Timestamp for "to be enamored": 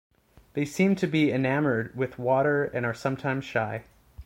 0.95-1.95